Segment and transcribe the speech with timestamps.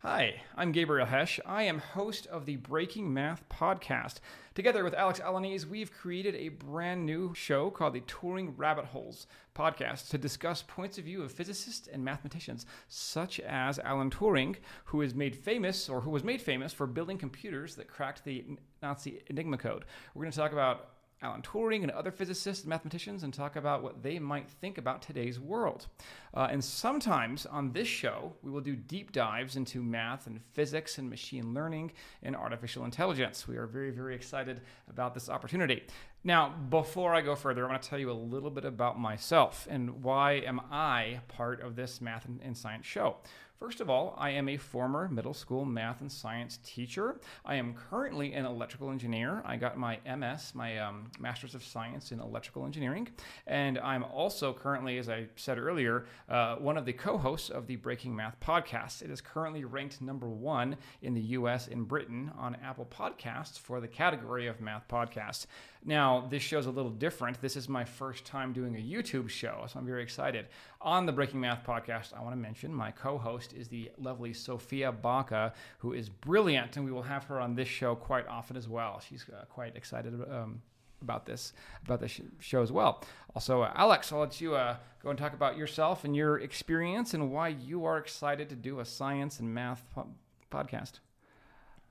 [0.00, 1.40] Hi, I'm Gabriel Hesch.
[1.46, 4.16] I am host of the Breaking Math podcast.
[4.54, 9.26] Together with Alex Alanis, we've created a brand new show called the Turing Rabbit Holes
[9.56, 15.00] podcast to discuss points of view of physicists and mathematicians, such as Alan Turing, who
[15.00, 18.44] is made famous or who was made famous for building computers that cracked the
[18.82, 19.86] Nazi Enigma code.
[20.14, 20.90] We're going to talk about
[21.22, 25.00] Alan Turing and other physicists and mathematicians and talk about what they might think about
[25.00, 25.86] today's world.
[26.34, 30.98] Uh, and sometimes on this show, we will do deep dives into math and physics
[30.98, 31.92] and machine learning
[32.22, 33.48] and artificial intelligence.
[33.48, 34.60] We are very, very excited
[34.90, 35.84] about this opportunity.
[36.22, 39.66] Now, before I go further, I want to tell you a little bit about myself
[39.70, 43.16] and why am I part of this math and, and science show.
[43.58, 47.18] First of all, I am a former middle school math and science teacher.
[47.42, 49.42] I am currently an electrical engineer.
[49.46, 53.08] I got my MS, my um, Master's of Science in Electrical Engineering.
[53.46, 57.66] And I'm also currently, as I said earlier, uh, one of the co hosts of
[57.66, 59.00] the Breaking Math podcast.
[59.00, 63.80] It is currently ranked number one in the US and Britain on Apple Podcasts for
[63.80, 65.46] the category of math podcasts.
[65.88, 67.40] Now, this show's a little different.
[67.40, 70.46] This is my first time doing a YouTube show, so I'm very excited.
[70.80, 74.32] On the Breaking Math podcast, I want to mention my co host is the lovely
[74.32, 78.56] Sophia Baca, who is brilliant, and we will have her on this show quite often
[78.56, 79.00] as well.
[79.08, 80.60] She's uh, quite excited um,
[81.02, 81.52] about this
[81.84, 83.04] about this show as well.
[83.36, 87.14] Also, uh, Alex, I'll let you uh, go and talk about yourself and your experience
[87.14, 90.08] and why you are excited to do a science and math po-
[90.50, 90.94] podcast.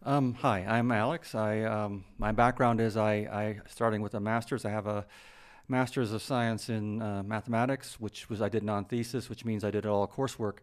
[0.08, 1.34] Um, hi, I'm Alex.
[1.34, 4.64] I um, my background is I, I starting with a master's.
[4.64, 5.03] I have a
[5.67, 9.88] master's of science in uh, mathematics, which was I did non-thesis, which means I did
[9.88, 10.58] all coursework.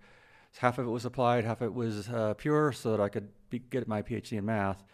[0.52, 3.08] So half of it was applied, half of it was uh, pure, so that I
[3.08, 4.84] could be, get my PhD in math.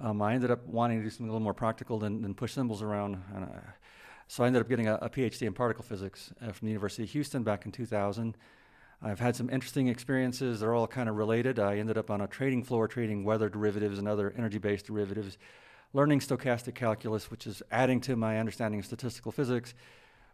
[0.00, 2.54] Um, I ended up wanting to do something a little more practical than, than push
[2.54, 3.48] symbols around, I,
[4.28, 7.02] so I ended up getting a, a PhD in particle physics uh, from the University
[7.02, 8.34] of Houston back in 2000.
[9.02, 10.60] I've had some interesting experiences.
[10.60, 11.58] They're all kind of related.
[11.58, 15.38] I ended up on a trading floor trading weather derivatives and other energy based derivatives,
[15.94, 19.74] learning stochastic calculus, which is adding to my understanding of statistical physics,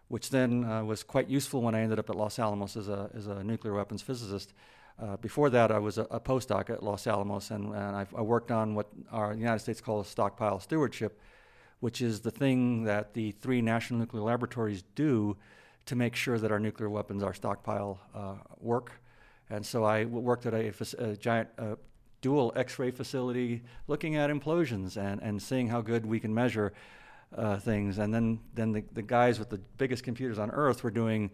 [0.09, 3.09] which then uh, was quite useful when I ended up at Los Alamos as a,
[3.15, 4.53] as a nuclear weapons physicist.
[4.99, 8.51] Uh, before that, I was a, a, postdoc at Los Alamos, and, and I worked
[8.51, 11.21] on what our United States calls stockpile stewardship,
[11.81, 15.37] which is the thing that the three national nuclear laboratories do
[15.87, 18.93] to make sure that our nuclear weapons, our stockpile, uh, work.
[19.51, 21.77] And so I worked at a, a giant uh,
[22.21, 26.73] dual X-ray facility, looking at implosions and, and seeing how good we can measure
[27.37, 27.99] uh, things.
[27.99, 31.31] And then then the, the guys with the biggest computers on Earth were doing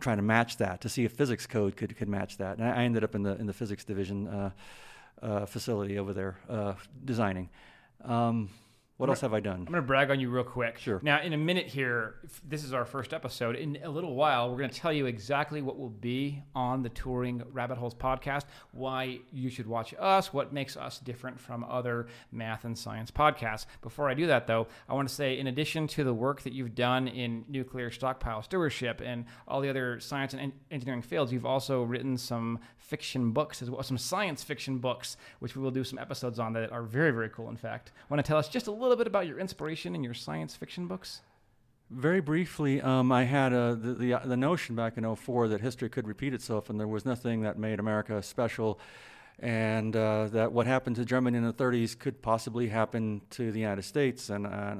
[0.00, 2.58] trying to match that to see if physics code could could match that.
[2.58, 4.50] And I ended up in the in the physics division uh,
[5.22, 6.74] uh, facility over there uh,
[7.04, 7.48] designing.
[8.04, 8.50] Um,
[8.96, 9.56] what else have I done?
[9.56, 10.78] I'm going to brag on you real quick.
[10.78, 11.00] Sure.
[11.02, 12.14] Now, in a minute here,
[12.46, 13.56] this is our first episode.
[13.56, 16.90] In a little while, we're going to tell you exactly what will be on the
[16.90, 22.06] Turing Rabbit Holes podcast, why you should watch us, what makes us different from other
[22.30, 23.66] math and science podcasts.
[23.82, 26.52] Before I do that, though, I want to say, in addition to the work that
[26.52, 31.46] you've done in nuclear stockpile stewardship and all the other science and engineering fields, you've
[31.46, 35.70] also written some fiction books as well, as some science fiction books, which we will
[35.72, 37.48] do some episodes on that are very, very cool.
[37.48, 40.14] In fact, want to tell us just a little bit about your inspiration in your
[40.14, 41.20] science fiction books?
[41.90, 45.90] Very briefly, um, I had uh, the, the, the notion back in 04 that history
[45.90, 48.80] could repeat itself, and there was nothing that made America special,
[49.38, 53.60] and uh, that what happened to Germany in the 30s could possibly happen to the
[53.60, 54.30] United States.
[54.30, 54.76] And uh,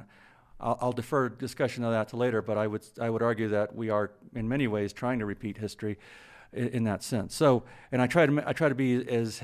[0.59, 3.75] I'll, I'll, defer discussion of that to later, but I would I would argue that
[3.75, 5.97] we are in many ways trying to repeat history
[6.53, 7.35] in, in that sense.
[7.35, 9.43] So, and I try to I try to be as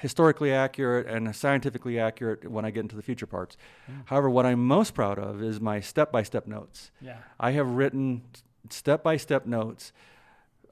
[0.00, 3.56] historically accurate and scientifically accurate when I get into the future parts.
[3.88, 3.94] Yeah.
[4.06, 6.90] However, what I'm most proud of is my step by step notes.
[7.00, 7.18] Yeah.
[7.38, 8.22] I have written
[8.70, 9.92] step by step notes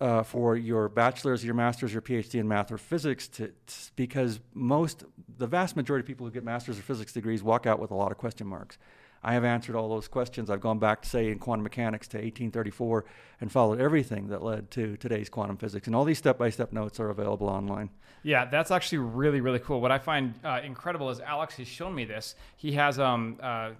[0.00, 4.40] uh, for your bachelor's, your master's, your PhD in math or physics, to, to, because
[4.54, 5.04] most,
[5.38, 7.94] the vast majority of people who get master's or physics degrees walk out with a
[7.94, 8.78] lot of question marks.
[9.26, 10.50] I have answered all those questions.
[10.50, 13.04] I've gone back, say, in quantum mechanics to 1834
[13.40, 15.88] and followed everything that led to today's quantum physics.
[15.88, 17.90] And all these step by step notes are available online.
[18.22, 19.80] Yeah, that's actually really, really cool.
[19.80, 22.36] What I find uh, incredible is Alex has shown me this.
[22.56, 23.70] He has um, uh,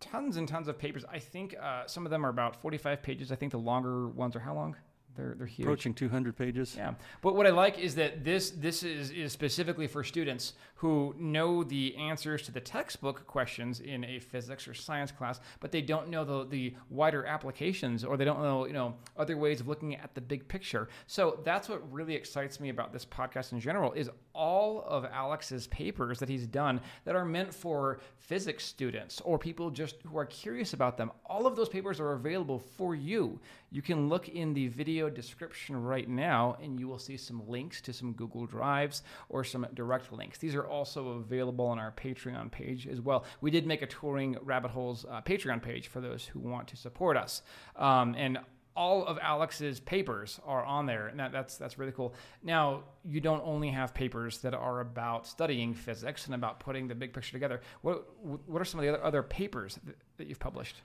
[0.00, 1.04] tons and tons of papers.
[1.08, 3.30] I think uh, some of them are about 45 pages.
[3.30, 4.74] I think the longer ones are how long?
[5.18, 5.66] They're, they're huge.
[5.66, 6.74] Approaching 200 pages.
[6.76, 6.94] Yeah.
[7.22, 11.64] But what I like is that this this is, is specifically for students who know
[11.64, 16.08] the answers to the textbook questions in a physics or science class, but they don't
[16.08, 19.96] know the, the wider applications or they don't know, you know, other ways of looking
[19.96, 20.88] at the big picture.
[21.08, 25.66] So that's what really excites me about this podcast in general is all of Alex's
[25.66, 30.26] papers that he's done that are meant for physics students or people just who are
[30.26, 31.10] curious about them.
[31.26, 33.40] All of those papers are available for you.
[33.72, 37.80] You can look in the video description right now, and you will see some links
[37.82, 40.38] to some Google Drives or some direct links.
[40.38, 43.24] These are also available on our Patreon page as well.
[43.40, 46.76] We did make a Turing Rabbit Holes uh, Patreon page for those who want to
[46.76, 47.42] support us.
[47.76, 48.38] Um, and
[48.78, 52.14] all of Alex's papers are on there, and that, that's that's really cool.
[52.44, 56.94] Now, you don't only have papers that are about studying physics and about putting the
[56.94, 57.60] big picture together.
[57.82, 60.82] What what are some of the other, other papers that, that you've published?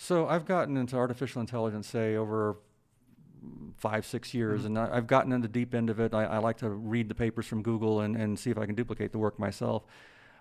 [0.00, 2.56] So I've gotten into artificial intelligence, say over
[3.76, 4.76] five six years, mm-hmm.
[4.76, 6.14] and I, have gotten into the deep end of it.
[6.14, 8.74] I, I, like to read the papers from Google and, and see if I can
[8.74, 9.84] duplicate the work myself.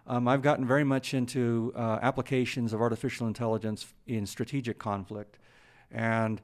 [0.08, 5.38] Um, I've gotten very much into uh, applications of artificial intelligence in strategic conflict,
[5.92, 6.42] and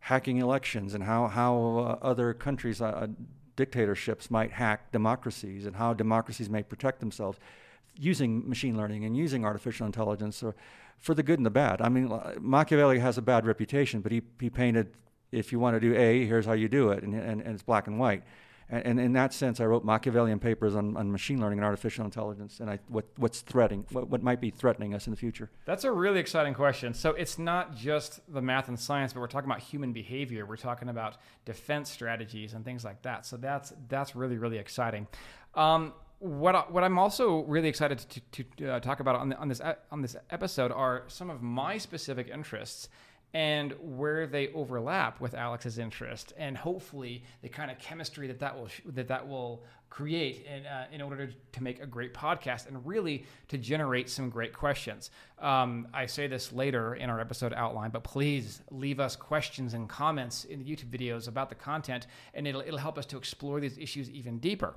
[0.00, 3.08] hacking elections and how, how uh, other countries, uh,
[3.56, 7.38] dictatorships might hack democracies and how democracies may protect themselves
[7.98, 10.54] using machine learning and using artificial intelligence or,
[10.98, 11.80] for the good and the bad.
[11.80, 14.88] I mean, Machiavelli has a bad reputation, but he, he painted
[15.36, 17.62] if you want to do A, here's how you do it, and, and, and it's
[17.62, 18.22] black and white.
[18.68, 22.04] And, and, in that sense, I wrote Machiavellian papers on, on machine learning and artificial
[22.04, 25.50] intelligence, and I, what, what's threatening, what, what might be threatening us in the future.
[25.66, 26.92] That's a really exciting question.
[26.92, 30.46] So it's not just the math and science, but we're talking about human behavior.
[30.46, 33.24] We're talking about defense strategies and things like that.
[33.24, 35.06] So that's that's really really exciting.
[35.54, 37.98] Um, what what I'm also really excited
[38.32, 39.60] to, to uh, talk about on, the, on this
[39.92, 42.88] on this episode are some of my specific interests
[43.36, 48.56] and where they overlap with Alex's interest, and hopefully the kind of chemistry that that
[48.56, 52.66] will that that will create in, uh, in order to, to, make a great podcast
[52.66, 55.10] and really to generate some great questions.
[55.38, 59.86] Um, I say this later in our episode outline, but please leave us questions and
[59.86, 63.60] comments in the YouTube videos about the content, and it'll it'll help us to explore
[63.60, 64.76] these issues even deeper.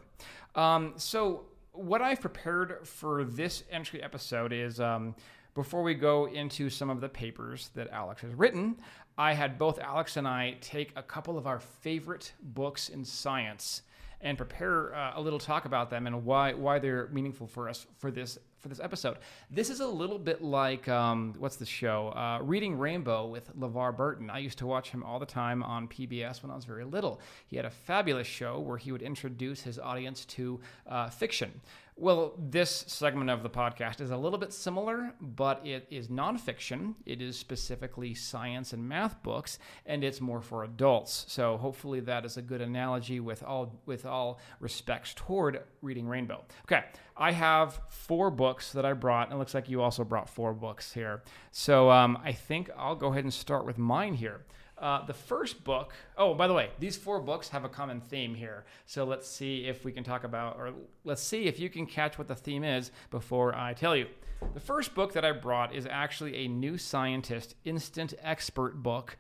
[0.56, 4.82] Um, so what I've prepared for this entry episode is.
[4.82, 5.16] Um,
[5.60, 8.78] before we go into some of the papers that Alex has written,
[9.18, 13.82] I had both Alex and I take a couple of our favorite books in science
[14.22, 17.86] and prepare uh, a little talk about them and why why they're meaningful for us
[17.98, 19.18] for this for this episode.
[19.50, 22.10] This is a little bit like um, what's the show?
[22.10, 24.30] Uh, Reading Rainbow with LeVar Burton.
[24.30, 27.22] I used to watch him all the time on PBS when I was very little.
[27.48, 31.62] He had a fabulous show where he would introduce his audience to uh, fiction.
[32.02, 36.94] Well, this segment of the podcast is a little bit similar, but it is nonfiction.
[37.06, 41.26] It is specifically science and math books, and it's more for adults.
[41.28, 46.46] So hopefully that is a good analogy with all with all respects toward reading Rainbow.
[46.64, 46.86] Okay,
[47.18, 50.54] I have four books that I brought, and it looks like you also brought four
[50.54, 51.22] books here.
[51.52, 54.46] So um, I think I'll go ahead and start with mine here.
[54.80, 58.34] Uh, the first book, oh, by the way, these four books have a common theme
[58.34, 58.66] here.
[58.86, 60.72] So let's see if we can talk about, or
[61.04, 64.08] let's see if you can catch what the theme is before I tell you.
[64.54, 69.18] The first book that I brought is actually a New Scientist Instant Expert book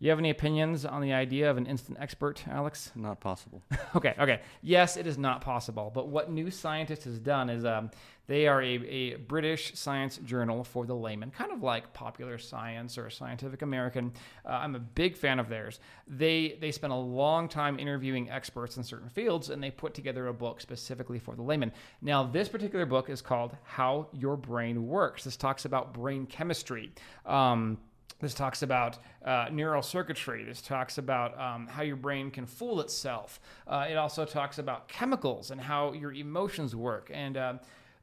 [0.00, 2.92] you have any opinions on the idea of an instant expert, Alex?
[2.94, 3.62] Not possible.
[3.96, 4.40] okay, okay.
[4.62, 5.90] Yes, it is not possible.
[5.92, 7.90] But what New Scientist has done is um,
[8.28, 12.98] they are a, a, British science journal for the layman, kind of like Popular Science
[12.98, 14.12] or Scientific American.
[14.46, 15.80] Uh, I'm a big fan of theirs.
[16.06, 20.28] They they spent a long time interviewing experts in certain fields, and they put together
[20.28, 21.72] a book specifically for the layman.
[22.02, 25.24] Now, this particular book is called How Your Brain Works.
[25.24, 26.92] This talks about brain chemistry.
[27.24, 27.78] Um,
[28.20, 30.44] this talks about uh, neural circuitry.
[30.44, 33.40] This talks about um, how your brain can fool itself.
[33.66, 37.10] Uh, it also talks about chemicals and how your emotions work.
[37.14, 37.54] And uh,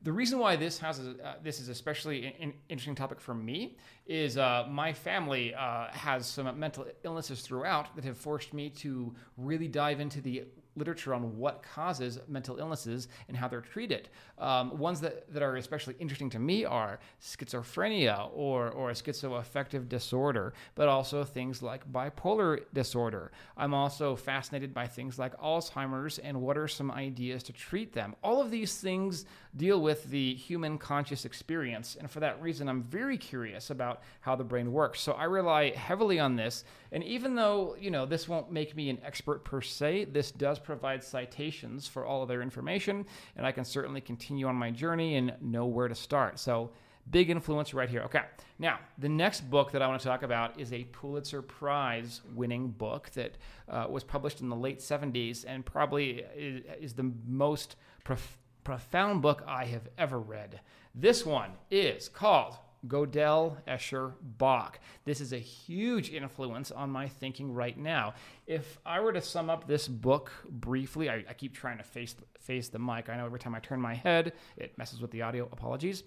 [0.06, 3.76] the reason why this has a, uh, this is especially an interesting topic for me
[4.06, 9.16] is uh, my family uh, has some mental illnesses throughout that have forced me to
[9.36, 10.44] really dive into the
[10.76, 14.10] literature on what causes mental illnesses and how they're treated.
[14.38, 20.54] Um, ones that, that are especially interesting to me are schizophrenia or, or schizoaffective disorder,
[20.76, 23.32] but also things like bipolar disorder.
[23.58, 28.16] I'm also fascinated by things like Alzheimer's and what are some ideas to treat them.
[28.24, 32.84] All of these things deal with the human conscious experience, and for that reason, I'm
[32.84, 35.00] very curious about how the brain works.
[35.00, 38.90] So I rely heavily on this, and even though, you know, this won't make me
[38.90, 43.06] an expert per se, this does provide citations for all of their information,
[43.36, 46.40] and I can certainly continue on my journey and know where to start.
[46.40, 46.72] So,
[47.12, 48.02] big influence right here.
[48.02, 48.24] Okay,
[48.58, 52.70] now the next book that I want to talk about is a Pulitzer Prize winning
[52.70, 53.38] book that
[53.70, 59.22] uh, was published in the late 70s and probably is, is the most prof- profound
[59.22, 60.60] book I have ever read.
[60.96, 62.58] This one is called
[62.88, 64.80] Gödel, Escher, Bach.
[65.06, 68.14] This is a huge influence on my thinking right now.
[68.48, 72.16] If I were to sum up this book briefly, I, I, keep trying to face
[72.40, 73.10] face the mic.
[73.10, 75.50] I know every time I turn my head, it messes with the audio.
[75.52, 76.04] Apologies.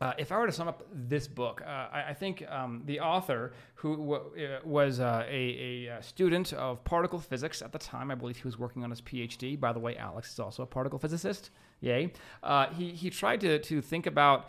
[0.00, 3.00] uh, if I were to sum up this book, uh, I, I, think um, the
[3.00, 7.78] author, who w- uh, was uh, a, a, uh, student of particle physics at the
[7.78, 9.60] time, I believe he was working on his PhD.
[9.60, 11.50] By the way, Alex is also a particle physicist.
[11.80, 12.12] Yay!
[12.42, 14.48] Uh, he he tried to to think about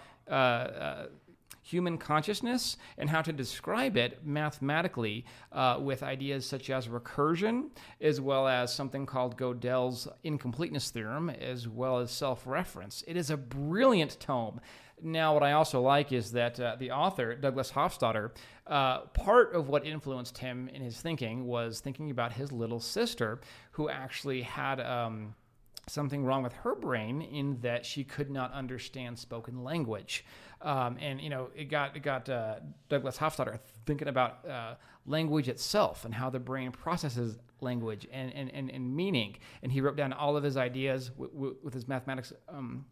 [1.72, 8.20] human consciousness and how to describe it mathematically uh, with ideas such as recursion, as
[8.20, 13.04] well as something called Gödel's incompleteness theorem, as well as self reference.
[13.08, 14.60] It is a brilliant tome.
[15.04, 18.32] Now, what I also like is that uh, the author, Douglas Hofstadter,
[18.68, 23.42] uh, part of what influenced him in his thinking was thinking about his little sister,
[23.72, 24.80] who actually had.
[24.80, 25.36] Um,
[25.88, 30.24] something wrong with her brain in that she could not understand spoken language.
[30.64, 32.56] Um, and you know, it got it got uh,
[32.90, 34.76] Douglas Hofstadter thinking about uh,
[35.06, 39.38] language itself and how the brain processes language and, and, and, and meaning.
[39.62, 42.34] And he wrote down all of his ideas w- w- with his mathematics.
[42.50, 42.86] Um,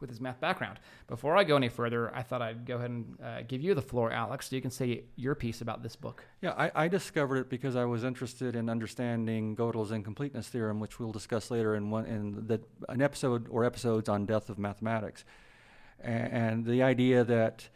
[0.00, 0.78] with his math background.
[1.06, 3.80] Before I go any further, I thought I'd go ahead and uh, give you the
[3.80, 6.22] floor, Alex, so you can say your piece about this book.
[6.42, 11.00] Yeah, I, I, discovered it because I was interested in understanding Gödel's incompleteness theorem, which
[11.00, 12.60] we'll discuss later in one in the,
[12.90, 15.24] an episode or episodes on death of mathematics
[16.00, 17.68] and the idea that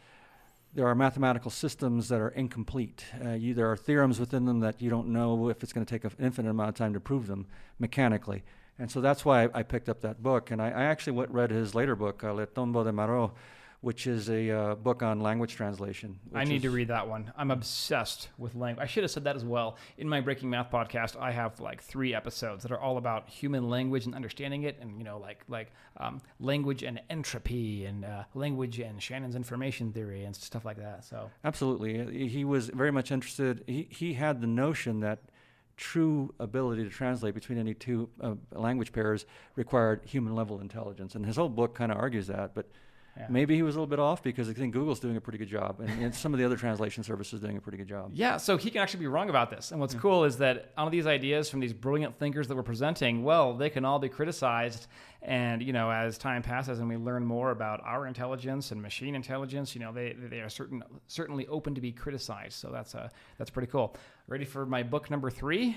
[0.75, 3.05] there are mathematical systems that are incomplete.
[3.25, 5.91] Uh, you, there are theorems within them that you don't know if it's going to
[5.91, 7.47] take an infinite amount of time to prove them
[7.79, 8.45] mechanically.
[8.79, 10.51] And so that's why I, I picked up that book.
[10.51, 13.33] And I, I actually went, read his later book, uh, Le Ton beau de Marot,
[13.81, 16.19] which is a uh, book on language translation.
[16.35, 17.33] I need to read that one.
[17.37, 18.85] I'm obsessed with language.
[18.85, 19.79] I should have said that as well.
[19.97, 23.71] In my Breaking Math podcast, I have like three episodes that are all about human
[23.71, 28.25] language and understanding it, and you know, like like um, language and entropy, and uh,
[28.35, 31.05] language and Shannon's information theory, and stuff like that.
[31.05, 33.65] So absolutely, he was very much interested.
[33.67, 35.21] He he had the notion that
[35.79, 39.25] true ability to translate between any two uh, language pairs
[39.57, 42.69] required human level intelligence, and his whole book kind of argues that, but
[43.17, 43.27] yeah.
[43.29, 45.49] Maybe he was a little bit off because I think Google's doing a pretty good
[45.49, 48.11] job, and, and some of the other translation services doing a pretty good job.
[48.15, 49.73] Yeah, so he can actually be wrong about this.
[49.73, 50.01] And what's yeah.
[50.01, 53.55] cool is that all of these ideas from these brilliant thinkers that we're presenting, well,
[53.55, 54.87] they can all be criticized.
[55.23, 59.15] And you know, as time passes and we learn more about our intelligence and machine
[59.15, 62.55] intelligence, you know, they they are certain certainly open to be criticized.
[62.55, 63.97] So that's uh, that's pretty cool.
[64.29, 65.77] Ready for my book number three?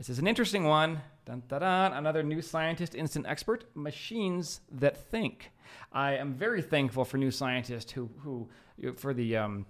[0.00, 1.02] This is an interesting one.
[1.26, 1.92] Dun, dun, dun.
[1.92, 5.50] Another new scientist instant expert machines that think.
[5.92, 8.48] I am very thankful for new scientists who, who
[8.96, 9.66] for the um,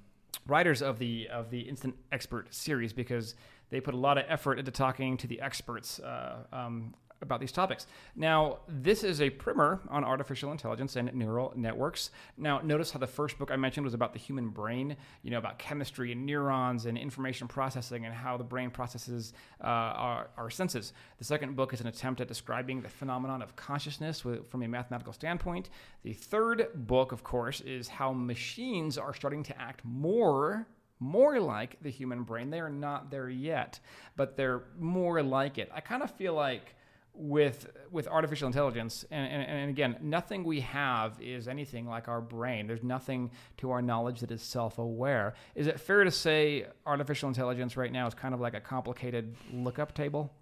[0.46, 3.34] writers of the, of the instant expert series because
[3.70, 7.52] they put a lot of effort into talking to the experts uh, um, about these
[7.52, 7.86] topics.
[8.16, 12.10] Now, this is a primer on artificial intelligence and neural networks.
[12.36, 15.38] Now, notice how the first book I mentioned was about the human brain, you know,
[15.38, 20.50] about chemistry and neurons and information processing and how the brain processes uh, our, our,
[20.50, 20.92] senses.
[21.18, 24.68] The second book is an attempt at describing the phenomenon of consciousness with, from a
[24.68, 25.70] mathematical standpoint.
[26.02, 30.66] The third book, of course, is how machines are starting to act more
[31.02, 32.50] more like the human brain.
[32.50, 33.80] They are not there yet,
[34.16, 35.70] but they're more like it.
[35.74, 36.74] I kind of feel like
[37.20, 42.20] with with artificial intelligence and, and, and, again nothing we have is anything like our
[42.20, 42.66] brain.
[42.66, 45.34] There's nothing to our knowledge that is self-aware.
[45.54, 49.36] Is it fair to say artificial intelligence right now is kind of like a complicated
[49.52, 50.32] lookup table?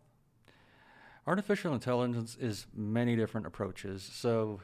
[1.26, 4.08] Artificial intelligence is many different approaches.
[4.12, 4.60] So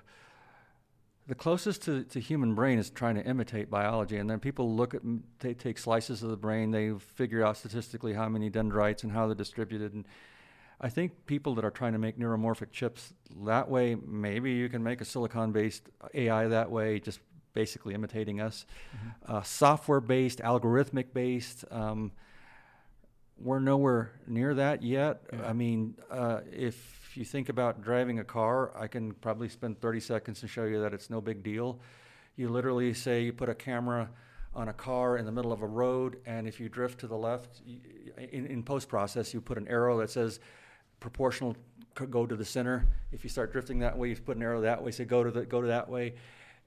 [1.27, 4.95] the closest to, to human brain is trying to imitate biology and then people look
[4.95, 5.03] at
[5.41, 9.27] they take slices of the brain they figure out statistically how many dendrites and how
[9.27, 10.05] they're distributed and
[10.85, 13.15] I think people that are trying to make neuromorphic chips
[13.47, 17.21] that way, maybe you can make a silicon based AI that way, just
[17.55, 18.67] basically imitating us.
[18.95, 19.37] Mm-hmm.
[19.37, 22.13] Uh, software based, algorithmic based, um,
[23.39, 25.23] we're nowhere near that yet.
[25.33, 25.49] Yeah.
[25.49, 30.01] I mean, uh, if you think about driving a car, I can probably spend 30
[30.01, 31.81] seconds to show you that it's no big deal.
[32.37, 34.11] You literally say you put a camera
[34.55, 37.17] on a car in the middle of a road, and if you drift to the
[37.17, 37.63] left,
[38.19, 40.41] in, in post process, you put an arrow that says
[41.05, 41.55] proportional
[41.95, 42.87] go to the center.
[43.13, 45.31] If you start drifting that way, you put an arrow that way, say go to
[45.31, 46.15] the go to that way,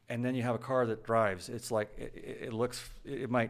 [0.10, 1.50] and then you have a car that drives.
[1.50, 2.14] It's like it,
[2.44, 3.50] it looks it might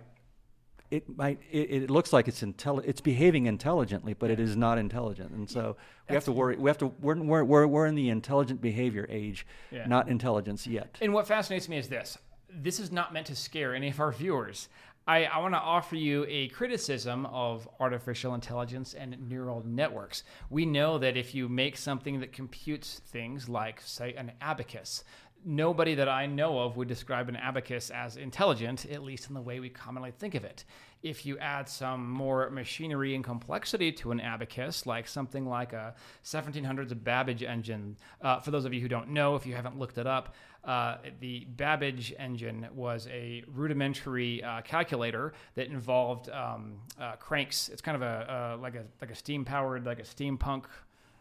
[0.89, 4.77] it might it, it looks like it's intelli- it's behaving intelligently, but it is not
[4.77, 5.75] intelligent, and so
[6.07, 6.55] we have to worry.
[6.55, 9.85] We have to we're we're we're, we're in the intelligent behavior age, yeah.
[9.87, 10.97] not intelligence yet.
[11.01, 12.17] And what fascinates me is this:
[12.49, 14.69] this is not meant to scare any of our viewers.
[15.07, 20.23] I, I want to offer you a criticism of artificial intelligence and neural networks.
[20.49, 25.05] We know that if you make something that computes things like, say, an abacus,
[25.45, 29.41] nobody that I know of would describe an abacus as intelligent, at least in the
[29.41, 30.65] way we commonly think of it.
[31.03, 35.95] If you add some more machinery and complexity to an abacus, like something like a
[36.25, 39.97] 1700s Babbage engine, uh, for those of you who don't know, if you haven't looked
[39.97, 40.35] it up,
[40.67, 47.69] uh, the Babbage engine was a rudimentary uh, calculator that involved um, uh, cranks.
[47.69, 50.65] It's kind of a like a like a steam powered like a steampunk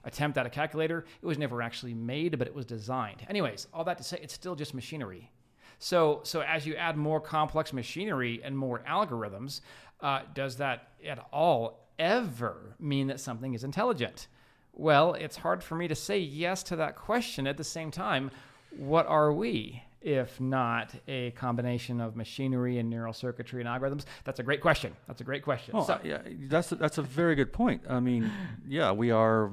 [0.04, 1.04] attempt at a calculator.
[1.22, 3.24] It was never actually made, but it was designed.
[3.28, 5.30] Anyways, all that to say, it's still just machinery.
[5.78, 9.60] So, so as you add more complex machinery and more algorithms,
[10.00, 14.28] uh, does that at all ever mean that something is intelligent?
[14.72, 17.46] Well, it's hard for me to say yes to that question.
[17.46, 18.30] At the same time,
[18.78, 19.82] what are we?
[20.06, 24.04] if not a combination of machinery and neural circuitry and algorithms?
[24.22, 24.94] That's a great question.
[25.08, 25.74] That's a great question.
[25.74, 27.82] Well, so, yeah, that's a, that's a very good point.
[27.88, 28.30] I mean,
[28.68, 29.50] yeah, we are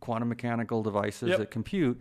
[0.00, 1.38] quantum mechanical devices yep.
[1.38, 2.00] that compute.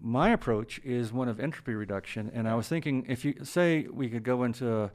[0.00, 4.08] My approach is one of entropy reduction, and I was thinking if you say we
[4.08, 4.90] could go into a,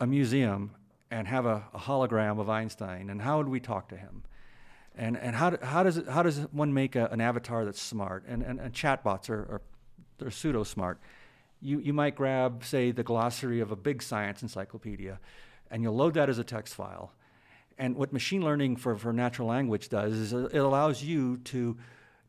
[0.00, 0.72] a museum
[1.12, 4.24] and have a, a, hologram of Einstein, and how would we talk to him?
[4.96, 8.24] And, and how, how, does it, how does one make a, an avatar that's smart?
[8.26, 9.62] And, and, and chatbots are, are
[10.18, 10.98] they're pseudo smart.
[11.60, 15.18] You, you might grab, say, the glossary of a big science encyclopedia,
[15.70, 17.12] and you'll load that as a text file.
[17.78, 21.76] And what machine learning for, for natural language does is uh, it allows you to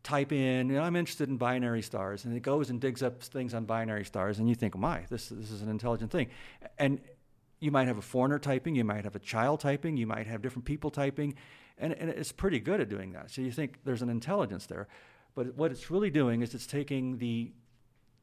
[0.03, 3.21] type in, you know, I'm interested in binary stars, and it goes and digs up
[3.21, 6.27] things on binary stars, and you think, my, this, this is an intelligent thing.
[6.77, 7.01] And
[7.59, 10.41] you might have a foreigner typing, you might have a child typing, you might have
[10.41, 11.33] different people typing,
[11.77, 13.31] and, and it's pretty good at doing that.
[13.31, 14.87] So you think there's an intelligence there.
[15.33, 17.51] But what it's really doing is it's taking the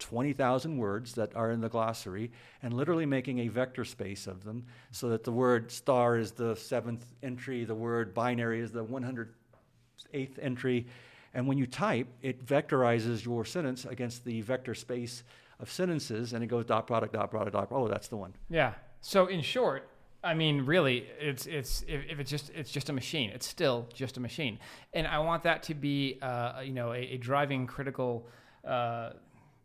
[0.03, 2.31] 20,000 words that are in the glossary
[2.63, 6.55] and literally making a vector space of them so that the word star is the
[6.57, 10.87] seventh entry, the word binary is the 108th entry.
[11.35, 15.23] And when you type, it vectorizes your sentence against the vector space
[15.61, 17.69] of sentences and it goes dot product, dot product, dot.
[17.71, 18.35] Oh, that's the one.
[18.51, 18.75] Yeah.
[19.01, 19.89] So in short,
[20.25, 23.31] I mean, really, it's it's if, if, it's just it's just a machine.
[23.31, 24.61] It's still just a machine,
[24.93, 28.29] and I want that to be, uh, you know, a, a driving critical
[28.65, 29.11] uh,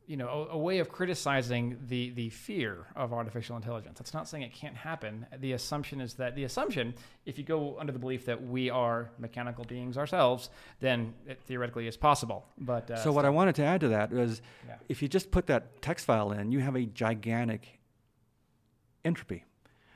[0.07, 3.99] you know, a, a, way of criticizing the the fear of artificial intelligence.
[3.99, 5.25] That's not saying it can't happen.
[5.39, 6.95] The assumption is that the assumption,
[7.25, 10.49] if you go under the belief that we are mechanical beings ourselves,
[10.79, 12.45] then it theoretically is possible.
[12.57, 14.75] But uh, so what I wanted to add to that was, yeah.
[14.87, 17.79] if you just put that text file in, you have a gigantic
[19.03, 19.43] entropy.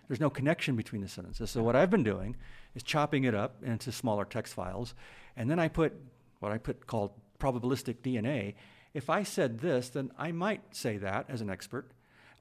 [0.10, 1.50] There's no connection between the sentences.
[1.52, 2.36] So what I've been doing
[2.76, 4.94] is chopping it up into smaller text files,
[5.38, 5.94] and then I put
[6.40, 8.56] what I put called probabilistic DNA
[8.94, 11.92] if I said this, then I might say that as an expert.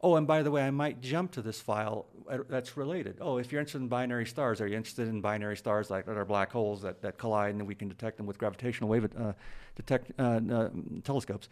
[0.03, 2.07] Oh, and by the way, I might jump to this file
[2.49, 3.19] that's related.
[3.21, 6.17] Oh, if you're interested in binary stars, are you interested in binary stars like that
[6.17, 9.33] are black holes that, that collide and we can detect them with gravitational wave uh,
[9.77, 10.69] detect uh, uh,
[11.05, 11.49] telescopes?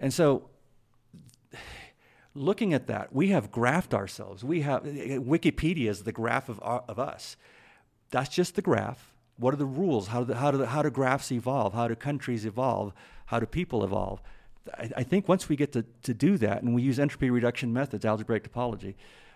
[0.00, 0.48] And so,
[2.34, 4.42] looking at that, we have graphed ourselves.
[4.42, 7.36] We have Wikipedia is the graph of, of us.
[8.10, 9.12] That's just the graph.
[9.38, 10.08] What are the rules?
[10.08, 11.72] How do, how, do how do graphs evolve?
[11.74, 12.92] How do countries evolve?
[13.28, 14.22] how do people evolve?
[14.76, 17.74] I, I, think once we get to, to do that and we use entropy reduction
[17.74, 18.94] methods, algebraic topology,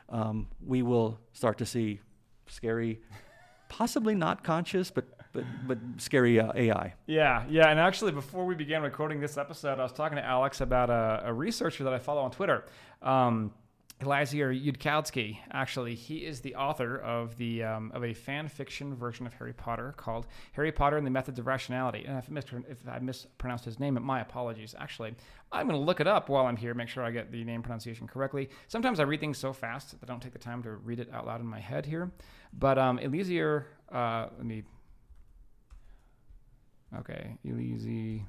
[0.09, 2.01] um, we will start to see
[2.47, 3.01] scary,
[3.69, 6.95] possibly not conscious, but but but scary uh, AI.
[7.07, 7.69] Yeah, yeah.
[7.69, 11.23] And actually, before we began recording this episode, I was talking to Alex about a,
[11.25, 12.65] a researcher that I follow on Twitter.
[13.01, 13.53] Um,
[14.03, 19.27] Eliezer Yudkowsky, actually, he is the author of the um, of a fan fiction version
[19.27, 22.05] of Harry Potter called Harry Potter and the Methods of Rationality.
[22.05, 24.75] And if, if I mispronounced his name, my apologies.
[24.77, 25.15] Actually,
[25.53, 27.63] I'm going to look it up while I'm here, make sure I get the name
[27.63, 28.51] pronunciation correctly.
[28.67, 31.09] Sometimes I read things so fast that I don't take the time to read it
[31.13, 32.11] out loud in my head here.
[32.53, 34.65] But um, Eliezer, uh, let me.
[36.99, 38.25] Okay, Eliezer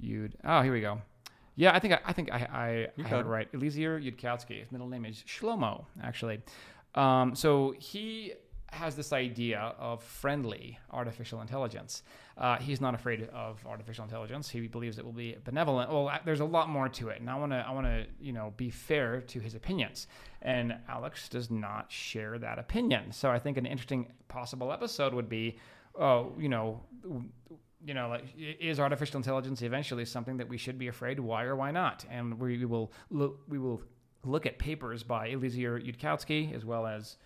[0.00, 0.32] Yud.
[0.44, 1.00] Oh, here we go.
[1.60, 3.46] Yeah, I think I, I think I, I, I have it right.
[3.52, 4.60] Eliezer Yudkowsky.
[4.60, 6.40] His middle name is Shlomo, actually.
[6.94, 8.32] Um, so he
[8.72, 12.02] has this idea of friendly artificial intelligence.
[12.38, 14.48] Uh, he's not afraid of artificial intelligence.
[14.48, 15.92] He believes it will be benevolent.
[15.92, 18.32] Well, there's a lot more to it, and I want to I want to you
[18.32, 20.06] know be fair to his opinions.
[20.40, 23.12] And Alex does not share that opinion.
[23.12, 25.58] So I think an interesting possible episode would be,
[25.94, 26.80] oh, you know
[27.84, 31.18] you know, like, is artificial intelligence eventually something that we should be afraid?
[31.18, 32.04] Why or why not?
[32.10, 33.82] And we will look, we will
[34.24, 37.16] look at papers by Eliezer Yudkowsky as well as.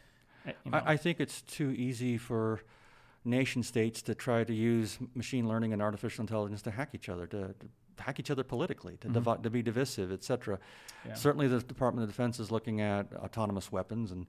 [0.46, 0.78] Eh, you know.
[0.78, 2.60] I, I, think it's too easy for
[3.24, 7.26] nation states to try to use machine learning and artificial intelligence to hack each other,
[7.26, 7.54] to,
[7.96, 9.42] to hack each other politically, to, mm-hmm.
[9.42, 10.58] to be divisive, etc.
[11.06, 11.14] Yeah.
[11.14, 14.26] Certainly, the Department of Defense is looking at autonomous weapons, and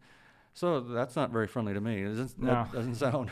[0.54, 2.04] so that's not very friendly to me.
[2.04, 2.68] It doesn't, no.
[2.74, 3.30] doesn't sound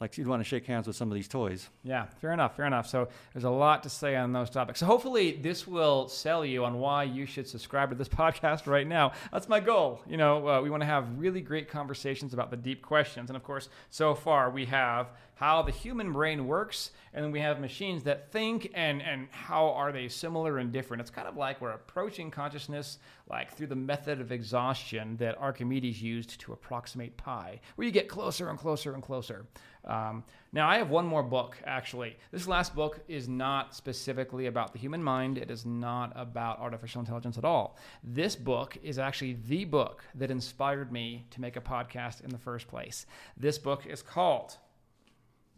[0.00, 1.68] like you'd want to shake hands with some of these toys.
[1.82, 2.86] Yeah, fair enough, fair enough.
[2.86, 4.80] So there's a lot to say on those topics.
[4.80, 8.86] So hopefully this will sell you on why you should subscribe to this podcast right
[8.86, 9.12] now.
[9.32, 10.00] That's my goal.
[10.08, 13.28] You know, uh, we want to have really great conversations about the deep questions.
[13.30, 15.08] And of course, so far we have
[15.38, 19.68] how the human brain works, and then we have machines that think, and and how
[19.68, 21.00] are they similar and different?
[21.00, 22.98] It's kind of like we're approaching consciousness
[23.30, 28.08] like through the method of exhaustion that Archimedes used to approximate pi, where you get
[28.08, 29.46] closer and closer and closer.
[29.84, 32.16] Um, now, I have one more book, actually.
[32.32, 37.00] This last book is not specifically about the human mind, it is not about artificial
[37.00, 37.78] intelligence at all.
[38.02, 42.38] This book is actually the book that inspired me to make a podcast in the
[42.38, 43.06] first place.
[43.36, 44.56] This book is called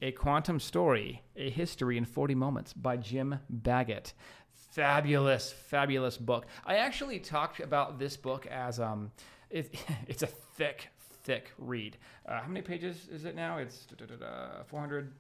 [0.03, 4.13] a Quantum Story, A History in 40 Moments by Jim Baggott.
[4.73, 6.47] Fabulous, fabulous book.
[6.65, 9.11] I actually talked about this book as um,
[9.51, 9.75] it,
[10.09, 10.89] it's a thick,
[11.25, 11.97] thick read.
[12.27, 13.59] Uh, how many pages is it now?
[13.59, 13.87] It's
[14.69, 15.13] 400.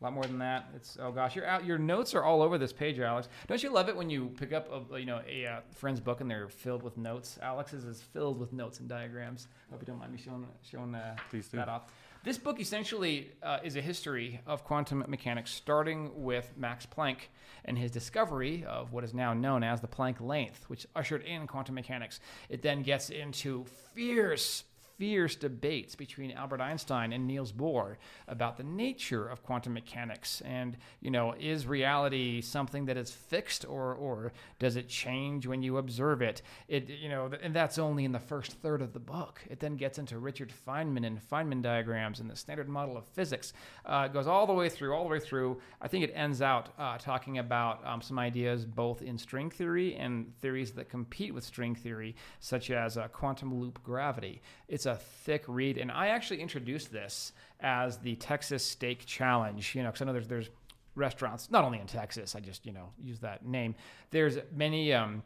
[0.00, 0.68] A lot more than that.
[0.74, 3.28] It's oh gosh, your your notes are all over this page, Alex.
[3.46, 6.20] Don't you love it when you pick up a you know a uh, friend's book
[6.20, 7.38] and they're filled with notes?
[7.40, 9.46] Alex's is filled with notes and diagrams.
[9.70, 11.16] Hope you don't mind me showing showing uh,
[11.52, 11.84] that off.
[12.24, 17.18] This book essentially uh, is a history of quantum mechanics, starting with Max Planck
[17.66, 21.46] and his discovery of what is now known as the Planck length, which ushered in
[21.46, 22.20] quantum mechanics.
[22.48, 24.64] It then gets into fierce
[24.96, 27.96] fierce debates between Albert Einstein and Niels Bohr
[28.28, 33.64] about the nature of quantum mechanics and you know is reality something that is fixed
[33.64, 36.42] or or does it change when you observe it?
[36.68, 39.40] It you know and that's only in the first third of the book.
[39.50, 43.52] It then gets into Richard Feynman and Feynman diagrams and the standard model of physics
[43.86, 45.60] uh, goes all the way through all the way through.
[45.80, 49.94] I think it ends out uh, talking about um, some ideas both in string theory
[49.96, 54.42] and theories that compete with string theory such as uh, quantum loop gravity.
[54.68, 59.74] It's a thick read, and I actually introduced this as the Texas Steak Challenge.
[59.74, 60.50] You know, because I know there's there's
[60.94, 62.34] restaurants not only in Texas.
[62.34, 63.74] I just you know use that name.
[64.10, 64.92] There's many.
[64.92, 65.22] Um,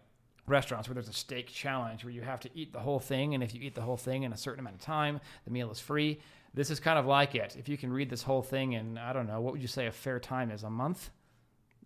[0.46, 3.44] restaurants where there's a steak challenge where you have to eat the whole thing and
[3.44, 5.78] if you eat the whole thing in a certain amount of time the meal is
[5.78, 6.18] free
[6.54, 9.12] this is kind of like it if you can read this whole thing in i
[9.12, 11.10] don't know what would you say a fair time is a month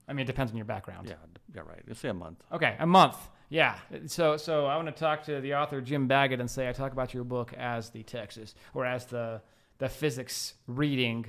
[0.06, 1.14] i mean it depends on your background Yeah,
[1.54, 1.82] yeah, right.
[1.86, 2.42] Let's say a month.
[2.52, 3.16] Okay, a month.
[3.52, 3.76] Yeah.
[4.06, 6.92] So so I want to talk to the author Jim Baggott and say I talk
[6.92, 9.42] about your book as the Texas or as the
[9.76, 11.26] the physics reading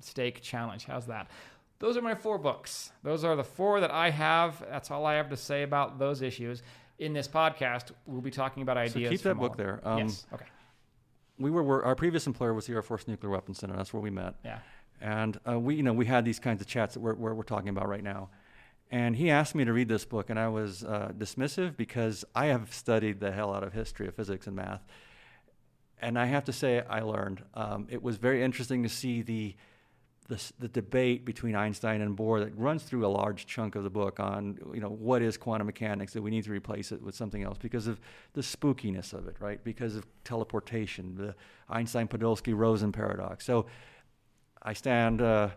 [0.00, 0.84] steak challenge.
[0.84, 1.30] How's that?
[1.78, 2.92] Those are my four books.
[3.02, 4.62] Those are the four that I have.
[4.70, 6.62] That's all I have to say about those issues.
[6.98, 8.92] In this podcast, we'll be talking about ideas.
[8.92, 9.80] So keep that from book all- there.
[9.84, 10.26] Um, yes.
[10.34, 10.44] Okay.
[11.38, 13.74] We were, were our previous employer was the Air Force Nuclear Weapons Center.
[13.74, 14.34] That's where we met.
[14.44, 14.58] Yeah.
[15.00, 17.42] And uh, we, you know, we had these kinds of chats that we're, we're, we're
[17.42, 18.28] talking about right now.
[18.94, 22.46] And he asked me to read this book, and I was uh, dismissive because I
[22.46, 24.84] have studied the hell out of history of physics and math.
[26.00, 27.42] And I have to say, I learned.
[27.54, 29.56] Um, it was very interesting to see the,
[30.28, 33.90] the, the debate between Einstein and Bohr that runs through a large chunk of the
[33.90, 36.12] book on, you know, what is quantum mechanics?
[36.12, 38.00] That we need to replace it with something else because of
[38.34, 39.58] the spookiness of it, right?
[39.64, 41.34] Because of teleportation, the
[41.68, 43.44] Einstein-Podolsky-Rosen paradox.
[43.44, 43.66] So
[44.62, 45.48] I stand uh,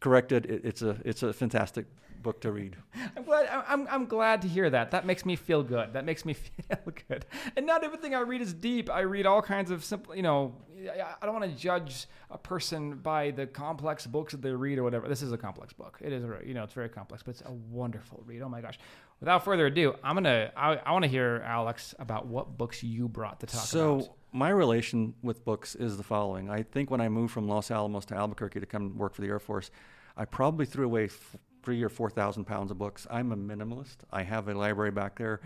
[0.00, 0.44] corrected.
[0.44, 1.86] It, it's a it's a fantastic
[2.22, 2.76] book to read.
[3.16, 3.48] I'm glad.
[3.68, 4.90] I'm, I'm glad to hear that.
[4.90, 5.92] That makes me feel good.
[5.92, 6.32] That makes me
[6.68, 6.78] feel
[7.08, 7.24] good.
[7.56, 8.90] And not everything I read is deep.
[8.90, 10.14] I read all kinds of simple.
[10.16, 14.42] You know, I- I don't want to judge a person by the complex books that
[14.42, 15.08] they read or whatever.
[15.08, 15.98] This is a complex book.
[16.00, 16.24] It is.
[16.46, 18.42] You know, it's very complex, but it's a wonderful read.
[18.42, 18.78] Oh my gosh.
[19.20, 20.52] Without further ado, I'm gonna.
[20.56, 24.04] I, I want to hear Alex about what books you brought to talk so about.
[24.04, 26.48] So my relation with books is the following.
[26.50, 29.26] I think when I moved from Los Alamos to Albuquerque to come work for the
[29.28, 29.70] Air Force,
[30.16, 31.34] I probably threw away f-
[31.68, 33.06] three or four thousand pounds of books.
[33.10, 33.96] I'm a minimalist.
[34.10, 35.42] I have a library back there.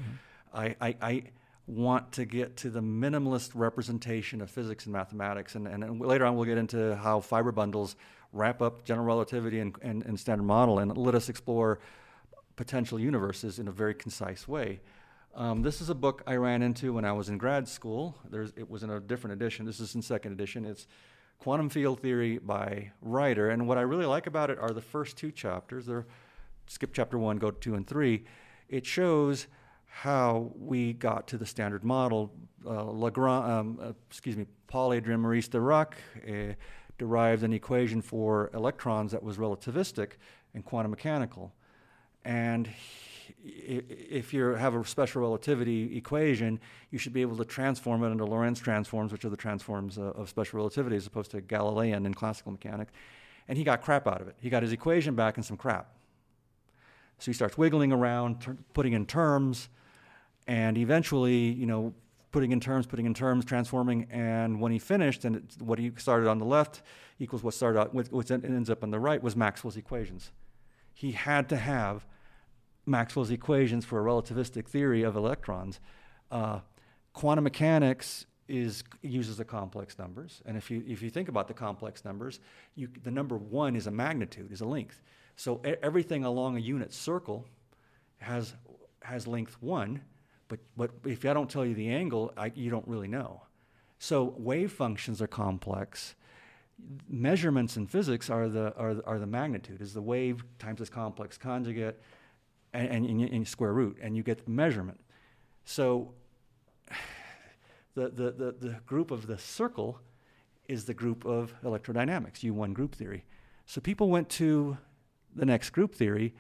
[0.55, 1.23] I, I, I
[1.67, 6.25] want to get to the minimalist representation of physics and mathematics, and, and, and later
[6.25, 7.97] on we'll get into how fiber bundles
[8.33, 11.81] wrap up general relativity and, and, and standard model, and let us explore
[12.55, 14.81] potential universes in a very concise way.
[15.35, 18.17] Um, this is a book I ran into when I was in grad school.
[18.31, 19.67] There's, it was in a different edition.
[19.67, 20.67] This is in second edition.
[20.67, 20.87] It's
[21.43, 23.51] Quantum Field Theory by Ryder.
[23.51, 25.87] And what I really like about it are the first two chapters.
[25.87, 26.07] They're
[26.69, 28.27] skip chapter one, go to two and three.
[28.69, 29.49] It shows
[29.87, 32.33] how we got to the standard model.
[32.65, 35.95] Uh, Lagrange, um, uh, excuse me, Paul Adrian Maurice Dirac
[36.29, 36.55] uh,
[36.97, 40.13] derived an equation for electrons that was relativistic
[40.55, 41.53] and quantum mechanical.
[42.25, 42.71] And
[43.45, 48.25] if you have a special relativity equation, you should be able to transform it into
[48.25, 52.15] Lorentz transforms, which are the transforms uh, of special relativity, as opposed to Galilean in
[52.15, 52.93] classical mechanics.
[53.49, 54.37] And he got crap out of it.
[54.41, 55.95] He got his equation back and some crap.
[57.19, 59.69] So he starts wiggling around, putting in terms,
[60.47, 61.95] and eventually, you know,
[62.33, 66.29] putting in terms, putting in terms, transforming, and when he finished, and what he started
[66.29, 66.83] on the left
[67.19, 70.33] equals what started out, what ends up on the right was Maxwell's equations.
[70.95, 72.07] He had to have
[72.87, 75.81] Maxwell's equations for a relativistic theory of electrons.
[76.31, 76.61] Uh,
[77.13, 81.55] quantum mechanics is uses the complex numbers, and if you if you think about the
[81.55, 82.41] complex numbers,
[82.75, 85.01] you, the number one is a magnitude, is a length.
[85.37, 87.47] So everything along a unit circle
[88.19, 88.55] has
[89.03, 90.03] has length one,
[90.49, 93.43] but but if I don't tell you the angle, I, you don't really know.
[93.99, 96.15] So wave functions are complex.
[97.09, 101.39] Measurements in physics are the are, are the magnitude is the wave times its complex
[101.39, 102.01] conjugate,
[102.73, 105.01] and, and, and, square root, and you get the measurement.
[105.65, 106.13] So
[107.95, 110.01] the, the, the, the group of the circle
[110.69, 113.25] is the group of electrodynamics, U1 group theory.
[113.67, 114.77] So people went to
[115.35, 116.35] the next group theory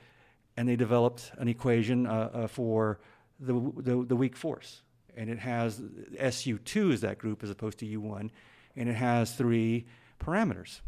[0.56, 3.00] and they developed an equation uh, uh, for
[3.40, 4.82] the, the, the, weak force.
[5.16, 8.30] And it has SU2 is that group as opposed to U1,
[8.76, 9.86] and it has three
[10.20, 10.80] parameters.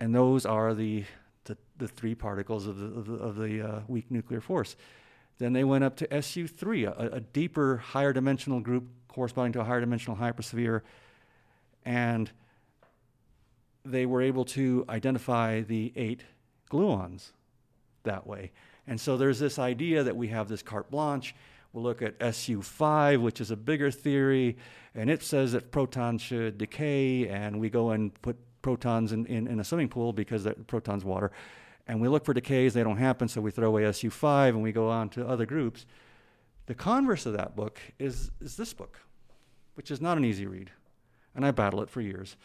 [0.00, 1.04] And those are the,
[1.50, 4.76] the, the three particles of the, of the, of the uh, weak nuclear force.
[5.38, 9.64] Then they went up to SU3, a, a deeper, higher dimensional group corresponding to a
[9.64, 10.82] higher dimensional hypersphere.
[11.84, 12.30] And
[13.84, 16.22] they were able to identify the eight
[16.70, 17.32] gluons
[18.04, 18.52] that way.
[18.86, 21.34] And so there's this idea that we have this carte blanche.
[21.72, 24.56] We'll look at SU5, which is a bigger theory,
[24.94, 29.46] and it says that protons should decay, and we go and put protons in, in,
[29.46, 31.30] in a swimming pool because the proton's water.
[31.86, 34.72] And we look for decays, they don't happen, so we throw away SU5 and we
[34.72, 35.86] go on to other groups.
[36.66, 39.00] The converse of that book is, is this book,
[39.74, 40.70] which is not an easy read,
[41.34, 42.36] and I battle it for years.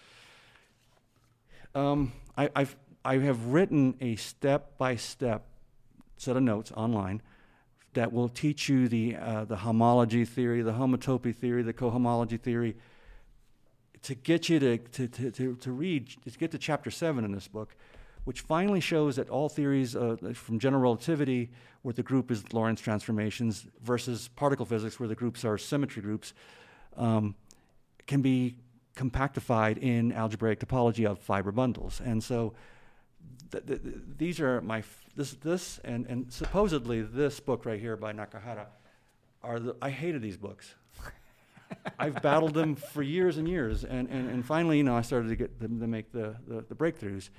[1.76, 5.46] Um, I, I've, I have written a step by step
[6.18, 7.22] set of notes online
[7.94, 12.76] that will teach you the, uh, the homology theory, the homotopy theory, the cohomology theory,
[14.06, 17.32] to get you to, to, to, to, to read, to get to chapter seven in
[17.32, 17.76] this book,
[18.26, 21.50] which finally shows that all theories uh, from general relativity,
[21.82, 26.34] where the group is Lorentz transformations, versus particle physics, where the groups are symmetry groups,
[26.98, 27.34] um,
[28.06, 28.58] can be
[28.96, 32.00] compactified in algebraic topology of fiber bundles.
[32.06, 32.54] And so
[33.52, 33.82] th- th-
[34.18, 38.68] these are my f- this this and and supposedly this book right here by Nakahara
[39.42, 40.76] are the I hated these books.
[42.00, 45.30] I've battled them for years and years, and, and, and finally, you know, I started
[45.30, 47.30] to get them to make the, the, the breakthroughs.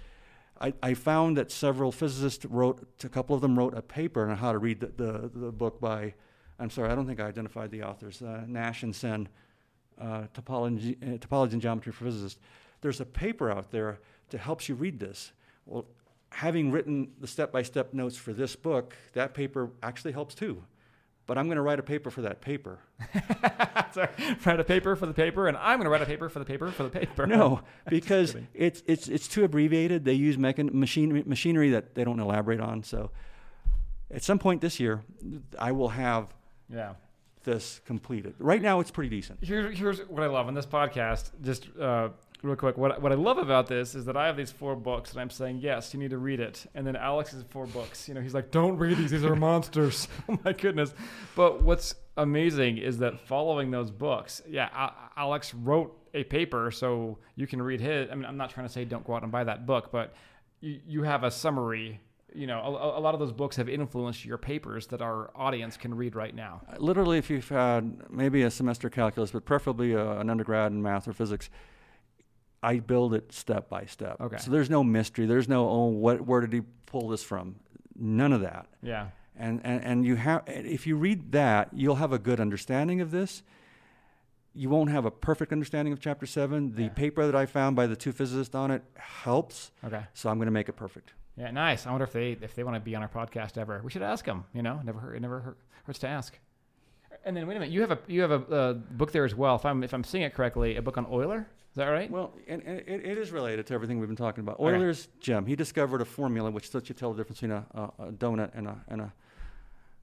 [0.61, 4.37] I, I, found that several physicists wrote, a couple of them wrote a paper on
[4.37, 6.15] how to read the, the, the book by,
[6.59, 9.29] I'm sorry, I don't think I identified the authors, uh, Nash and Sen,
[10.01, 12.41] uh, topology, uh, topology and Geometry for Physicists.
[12.81, 15.33] There's a paper out there that helps you read this.
[15.67, 15.87] Well,
[16.31, 20.63] having written the step by step notes for this book, that paper actually helps too.
[21.27, 22.79] But I'm going to write a paper for that paper.
[23.93, 24.09] Sorry,
[24.45, 26.45] write a paper for the paper, and I'm going to write a paper for the
[26.45, 27.27] paper for the paper.
[27.27, 30.05] No, because it's it's it's too abbreviated.
[30.05, 32.85] They use mechan- machine, machinery that they don't elaborate on.
[32.85, 33.11] So,
[34.11, 35.03] at some point this year,
[35.59, 36.33] I will have
[36.73, 36.95] yeah
[37.47, 38.35] this completed.
[38.39, 39.43] Right now, it's pretty decent.
[39.43, 41.31] Here, here's what I love on this podcast.
[41.43, 42.11] Just uh,
[42.43, 45.13] real quick, what, what I love about this is that I have these four books
[45.13, 46.67] and I'm saying, yes, you need to read it.
[46.75, 48.09] And then Alex has four books.
[48.09, 49.11] You know, he's like, don't read these.
[49.11, 50.09] These are monsters.
[50.29, 50.95] oh my goodness.
[51.35, 57.47] But what's amazing is that following those books, yeah, Alex wrote a paper so you
[57.47, 58.09] can read his.
[58.11, 60.15] I mean, I'm not trying to say don't go out and buy that book, but
[60.61, 62.01] you, you have a summary
[62.35, 65.79] you know, a, a, lot of those books have influenced your papers that our audience
[65.79, 66.61] can read right now.
[66.77, 71.09] Literally, if you've had maybe a semester calculus, but preferably a, an undergrad in math
[71.09, 71.49] or physics,
[72.67, 74.21] I build it step by step.
[74.21, 74.39] Okay.
[74.39, 75.25] So there's no mystery.
[75.27, 77.57] There's no oh what where did he pull this from?
[77.95, 78.67] None of that.
[78.83, 79.09] Yeah.
[79.37, 83.13] And and and you have if you read that, you'll have a good understanding of
[83.13, 83.45] this.
[84.53, 86.73] You won't have a perfect understanding of chapter 7.
[86.73, 86.89] The yeah.
[86.89, 89.71] paper that I found by the two physicists on it helps.
[89.85, 90.03] Okay.
[90.15, 91.13] So I'm going to make it perfect.
[91.37, 91.87] Yeah, nice.
[91.87, 93.81] I wonder if they if they want to be on our podcast ever.
[93.85, 94.81] We should ask them, you know?
[94.83, 96.37] Never hurt, it never hurts to ask.
[97.25, 99.37] And then wait a minute, you have a you have a, a book there as
[99.37, 99.55] well.
[99.55, 101.47] If I'm if I'm seeing it correctly, a book on Euler.
[101.77, 102.11] Is that right?
[102.11, 104.59] Well, and, and it, it is related to everything we've been talking about.
[104.59, 105.45] Euler's gem.
[105.45, 108.53] He discovered a formula which lets you tell the difference between a, a, a donut
[108.55, 109.13] and a and a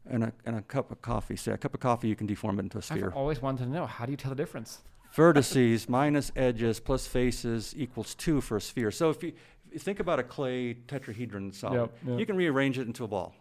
[0.08, 1.36] and a, and a cup of coffee.
[1.36, 3.08] Say a cup of coffee, you can deform it into a sphere.
[3.08, 4.84] I've always wanted to know how do you tell the difference?
[5.16, 8.92] Vertices minus edges plus faces equals two for a sphere.
[8.92, 12.20] So if you, if you think about a clay tetrahedron solid, yep, yep.
[12.20, 13.34] you can rearrange it into a ball.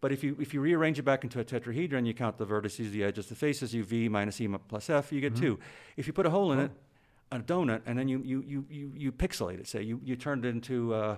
[0.00, 2.92] But if you if you rearrange it back into a tetrahedron, you count the vertices,
[2.92, 5.42] the edges, the faces, you v minus e plus f, you get mm-hmm.
[5.42, 5.58] two.
[5.96, 6.64] If you put a hole in oh.
[6.66, 6.70] it,
[7.32, 10.44] a donut, and then you, you, you, you, you pixelate it, say, you, you turned
[10.44, 11.16] it into uh,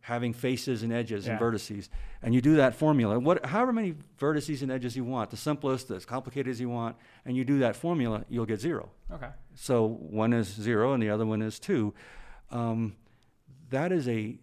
[0.00, 1.88] having faces and edges and vertices,
[2.22, 3.18] and you do that formula.
[3.18, 6.96] What, however many vertices and edges you want, the simplest, as complicated as you want,
[7.24, 8.90] and you do that formula, you'll get zero.
[9.12, 9.28] Okay.
[9.54, 11.94] So one is zero and the other one is two.
[12.50, 12.96] Um,
[13.70, 14.38] that is a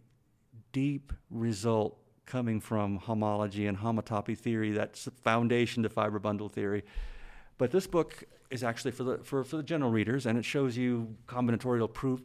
[0.71, 4.71] deep result coming from homology and homotopy theory.
[4.71, 6.83] That's the foundation to fiber bundle theory.
[7.61, 10.75] But this book is actually for the for, for the general readers, and it shows
[10.75, 12.19] you combinatorial proof.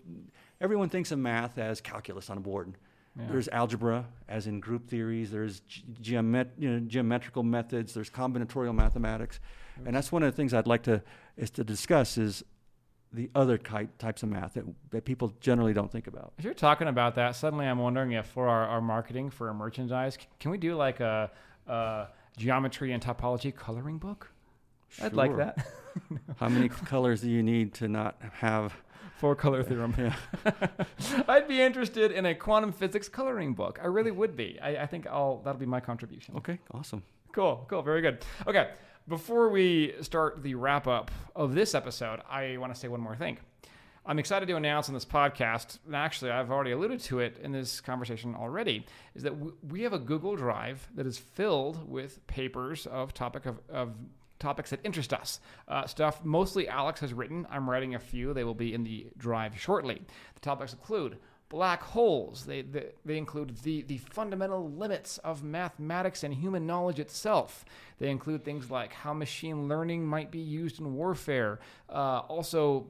[0.63, 2.73] Everyone thinks of math as calculus on a board.
[3.19, 3.27] Yeah.
[3.29, 5.31] There's algebra, as in group theories.
[5.31, 7.93] There's ge- geomet- you know, geometrical methods.
[7.93, 9.39] There's combinatorial mathematics,
[9.85, 11.03] and that's one of the things I'd like to
[11.37, 12.43] is to discuss is
[13.13, 16.33] the other ki- types of math that, that people generally don't think about.
[16.39, 19.55] If you're talking about that, suddenly I'm wondering if for our, our marketing for our
[19.55, 21.31] merchandise, can we do like a,
[21.67, 22.07] a
[22.39, 24.31] geometry and topology coloring book?
[25.03, 25.67] I'd like that.
[26.37, 28.75] How many colors do you need to not have?
[29.19, 29.95] Four color theorem.
[29.97, 30.15] Yeah.
[31.29, 33.79] I'd be interested in a quantum physics coloring book.
[33.83, 34.59] I really would be.
[34.61, 36.37] I, I think I'll that'll be my contribution.
[36.37, 37.03] Okay, awesome.
[37.33, 38.19] Cool, cool, very good.
[38.47, 38.71] Okay,
[39.09, 43.17] before we start the wrap up of this episode, I want to say one more
[43.17, 43.39] thing.
[44.09, 47.51] I'm excited to announce on this podcast, and actually, I've already alluded to it in
[47.51, 49.35] this conversation already, is that
[49.67, 53.95] we have a Google Drive that is filled with papers of topic of, of
[54.39, 55.41] topics that interest us.
[55.69, 57.47] Uh, stuff mostly Alex has written.
[57.51, 58.35] I'm writing a few.
[58.35, 60.03] They will be in the drive shortly.
[60.35, 61.19] The topics include
[61.49, 62.45] black holes.
[62.45, 67.65] They, they, they include the, the fundamental limits of mathematics and human knowledge itself.
[67.99, 71.61] They include things like how machine learning might be used in warfare.
[71.89, 72.89] Uh, also,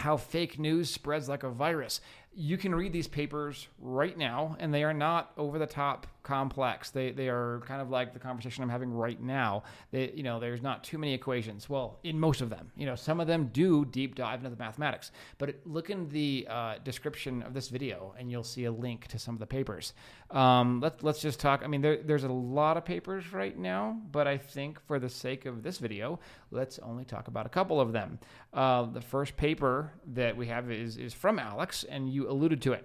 [0.00, 2.00] how fake news spreads like a virus.
[2.34, 6.90] You can read these papers right now, and they are not over the top complex.
[6.90, 9.64] They, they are kind of like the conversation I'm having right now.
[9.90, 11.68] They, you know, there's not too many equations.
[11.68, 14.62] Well, in most of them, you know, some of them do deep dive into the
[14.62, 15.10] mathematics.
[15.38, 19.18] But look in the uh, description of this video, and you'll see a link to
[19.18, 19.92] some of the papers.
[20.30, 21.62] Um, let's let's just talk.
[21.64, 25.08] I mean, there, there's a lot of papers right now, but I think for the
[25.08, 26.20] sake of this video,
[26.52, 28.20] let's only talk about a couple of them.
[28.54, 32.72] Uh, the first paper that we have is is from Alex, and you alluded to
[32.72, 32.84] it.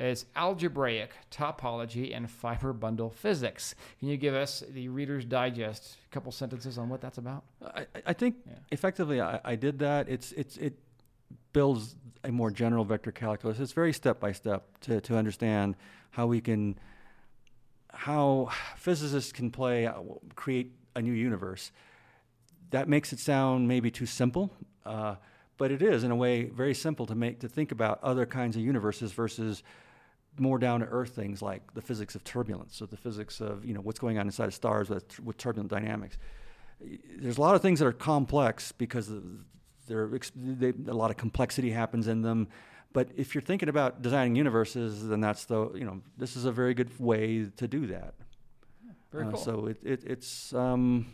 [0.00, 3.74] It's algebraic topology and fiber bundle physics.
[3.98, 7.44] Can you give us the Reader's Digest a couple sentences on what that's about?
[7.62, 8.54] I, I- I think Yeah.
[8.70, 10.08] effectively I, I did that.
[10.08, 10.78] It's it's it
[11.52, 13.60] builds a more general vector calculus.
[13.60, 15.76] It's very step by step to to understand
[16.12, 16.78] how we can
[17.92, 19.94] how physicists can play uh,
[20.34, 21.72] create a new universe.
[22.70, 24.50] That makes it sound maybe too simple,
[24.86, 25.16] uh,
[25.58, 28.56] but it is in a way very simple to make to think about other kinds
[28.56, 29.62] of universes versus
[30.38, 33.74] more down to earth things like the physics of turbulence or the physics of you
[33.74, 36.16] know what's going on inside of stars with, with turbulent dynamics
[37.18, 39.12] there's a lot of things that are complex because
[39.86, 42.48] there they, a lot of complexity happens in them.
[42.92, 46.52] But if you're thinking about designing universes, then that's the you know this is a
[46.52, 48.14] very good way to do that.
[49.12, 49.40] Very Uh, cool.
[49.40, 51.06] So it, it it's um,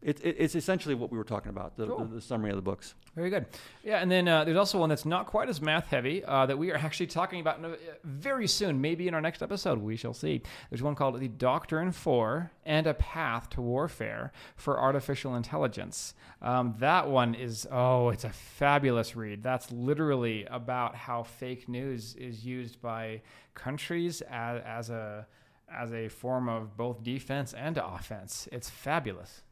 [0.00, 2.04] it, it, it's essentially what we were talking about the, Cool.
[2.04, 2.94] the, the summary of the books.
[3.16, 3.46] Very good.
[3.82, 6.56] Yeah, and then uh, there's also one that's not quite as math heavy uh, that
[6.56, 9.80] we are actually talking about a, very soon, maybe in our next episode.
[9.80, 10.42] We shall see.
[10.70, 16.14] There's one called The Doctrine for and a Path to Warfare for Artificial Intelligence.
[16.40, 19.42] Um, that one is, oh, it's a fabulous read.
[19.42, 23.22] That's literally about how fake news is used by
[23.54, 25.26] countries as, as a
[25.70, 28.48] as a form of both defense and offense.
[28.52, 29.42] It's fabulous.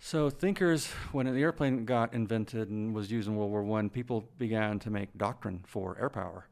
[0.00, 4.28] So thinkers, when the airplane got invented and was used in World War One, people
[4.38, 6.46] began to make doctrine for air power.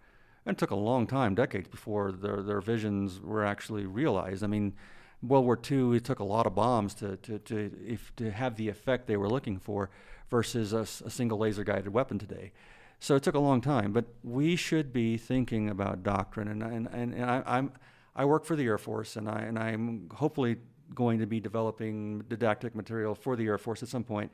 [0.44, 4.42] And it took a long time, decades, before their, their visions were actually realized.
[4.44, 4.74] I mean,
[5.22, 8.56] World War II, it took a lot of bombs to, to, to, if, to have
[8.56, 9.90] the effect they were looking for
[10.30, 12.52] versus a single laser guided weapon today.
[12.98, 16.48] So it took a long time, but we should be thinking about doctrine.
[16.48, 17.72] And, and, and, and I, I'm,
[18.14, 20.56] I work for the Air Force, and, I, and I'm hopefully
[20.94, 24.30] going to be developing didactic material for the Air Force at some point,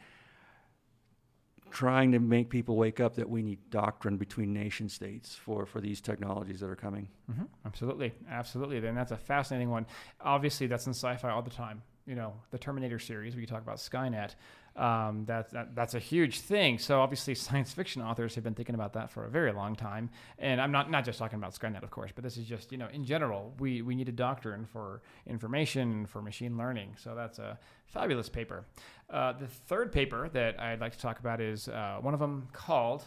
[1.70, 5.80] trying to make people wake up that we need doctrine between nation states for, for
[5.80, 7.08] these technologies that are coming.
[7.26, 8.80] hmm Absolutely, absolutely.
[8.80, 9.86] Then that's a fascinating one.
[10.20, 11.82] Obviously, that's in sci-fi all the time.
[12.06, 13.36] You know, the Terminator series.
[13.36, 14.34] We talk about Skynet.
[14.74, 16.78] Um, that, that that's a huge thing.
[16.78, 20.10] So obviously, science fiction authors have been thinking about that for a very long time.
[20.38, 22.78] And I'm not not just talking about Skynet, of course, but this is just you
[22.78, 23.54] know in general.
[23.58, 26.96] We we need a doctrine for information for machine learning.
[26.96, 28.64] So that's a fabulous paper.
[29.10, 32.48] Uh, the third paper that I'd like to talk about is uh, one of them
[32.52, 33.04] called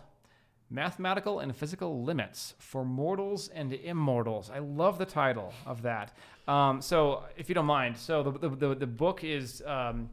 [0.69, 4.51] Mathematical and Physical Limits for Mortals and Immortals.
[4.51, 6.15] I love the title of that.
[6.47, 9.63] Um, so, if you don't mind, so the, the, the, the book is.
[9.65, 10.09] Um,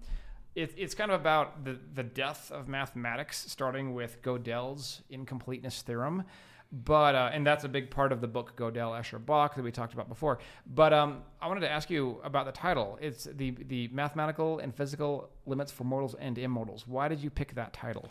[0.54, 6.24] it, it's kind of about the, the death of mathematics, starting with Gödel's incompleteness theorem.
[6.72, 9.70] But uh, and that's a big part of the book Gödel Escher Bach that we
[9.70, 10.38] talked about before.
[10.66, 12.98] But um, I wanted to ask you about the title.
[13.00, 16.86] It's the the mathematical and physical limits for mortals and immortals.
[16.86, 18.08] Why did you pick that title?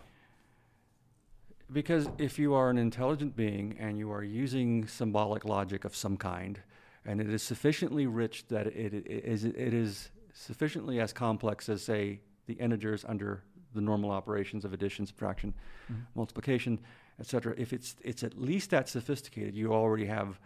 [1.71, 6.17] Because if you are an intelligent being and you are using symbolic logic of some
[6.17, 6.59] kind,
[7.05, 11.81] and it is sufficiently rich that it, it, is, it is sufficiently as complex as,
[11.81, 15.53] say, the integers under the normal operations of addition, subtraction,
[15.91, 16.01] mm-hmm.
[16.15, 16.79] multiplication,
[17.19, 17.53] etc.
[17.57, 20.39] If it's it's at least that sophisticated, you already have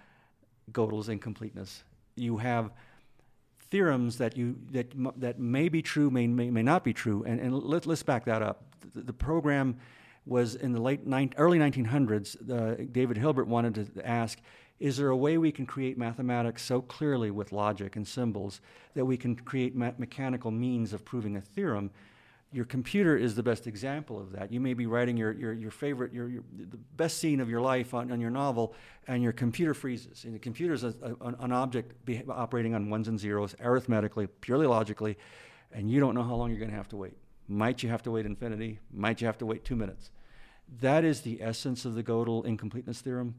[0.71, 1.83] Gödel's incompleteness.
[2.15, 2.71] You have
[3.69, 7.39] theorems that you that that may be true, may may, may not be true, and
[7.39, 8.63] and let, let's back that up.
[8.93, 9.77] The, the program
[10.25, 12.49] was in the late ni- early 1900s.
[12.49, 14.39] Uh, David Hilbert wanted to ask.
[14.79, 18.59] Is there a way we can create mathematics so clearly with logic and symbols
[18.93, 21.91] that we can create ma- mechanical means of proving a theorem
[22.55, 24.49] your computer is the best example of that.
[24.49, 27.59] You may be writing your, your, your favorite, your, your, the best scene of your
[27.59, 28.73] life on, on your novel,
[29.07, 30.23] and your computer freezes.
[30.23, 31.93] And the computer is an object
[32.29, 35.17] operating on ones and zeros, arithmetically, purely logically,
[35.73, 37.17] and you don't know how long you're going to have to wait.
[37.49, 38.79] Might you have to wait infinity?
[38.89, 40.11] Might you have to wait two minutes?
[40.79, 43.35] That is the essence of the Gödel incompleteness theorem.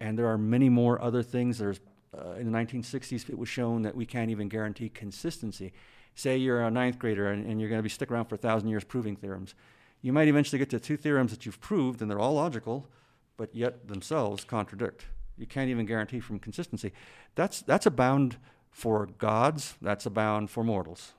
[0.00, 1.58] And there are many more other things.
[1.58, 1.80] There's,
[2.16, 5.72] uh, in the 1960s, it was shown that we can't even guarantee consistency
[6.14, 8.38] say you're a ninth grader and, and you're going to be stick around for a
[8.38, 9.54] thousand years proving theorems.
[10.02, 12.88] You might eventually get to two theorems that you've proved, and they're all logical,
[13.36, 15.06] but yet themselves contradict.
[15.36, 16.92] You can't even guarantee from consistency.
[17.34, 18.36] That's that's a bound
[18.70, 19.74] for gods.
[19.80, 21.12] That's a bound for mortals.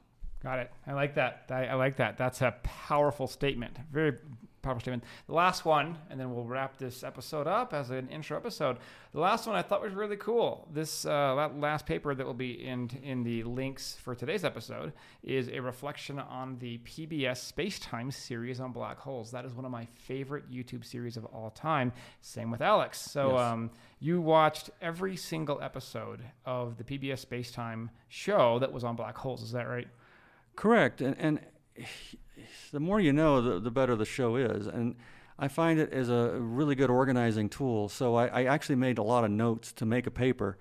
[0.43, 0.71] Got it.
[0.87, 1.45] I like that.
[1.49, 2.17] I, I like that.
[2.17, 3.77] That's a powerful statement.
[3.91, 4.13] Very
[4.61, 5.03] powerful statement.
[5.27, 8.77] The last one, and then we'll wrap this episode up as an intro episode.
[9.13, 10.67] The last one I thought was really cool.
[10.73, 15.47] This uh, last paper that will be in in the links for today's episode is
[15.49, 19.31] a reflection on the PBS Space-Time series on black holes.
[19.31, 21.91] That is one of my favorite YouTube series of all time.
[22.21, 22.99] Same with Alex.
[22.99, 23.39] So yes.
[23.41, 29.17] um, you watched every single episode of the PBS Space-Time show that was on black
[29.17, 29.43] holes.
[29.43, 29.87] Is that right?
[30.55, 31.01] Correct.
[31.01, 31.39] And and
[32.71, 34.67] the more you know, the, the better the show is.
[34.67, 34.95] And
[35.39, 37.89] I find it as a really good organizing tool.
[37.89, 40.57] So I, I actually made a lot of notes to make a paper.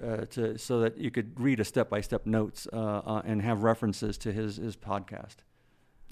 [0.00, 4.16] Uh, to so that you could read a step-by-step notes uh, uh, and have references
[4.16, 5.38] to his his podcast.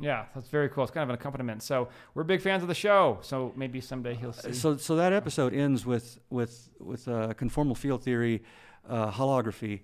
[0.00, 0.82] Yeah, that's very cool.
[0.82, 1.62] It's kind of an accompaniment.
[1.62, 3.18] So we're big fans of the show.
[3.22, 4.52] So maybe someday he'll see.
[4.52, 8.42] So so that episode ends with with with uh, conformal field theory,
[8.88, 9.82] uh, holography.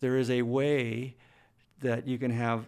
[0.00, 1.16] There is a way
[1.82, 2.66] that you can have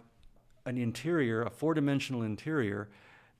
[0.65, 2.89] an interior, a four dimensional interior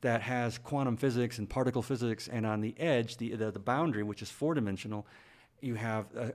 [0.02, 4.04] that has quantum physics and particle physics, and on the edge, the, the, the boundary,
[4.04, 5.06] which is four dimensional,
[5.62, 6.34] you have a,